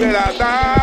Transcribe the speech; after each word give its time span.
de 0.00 0.12
la 0.12 0.32
table. 0.32 0.79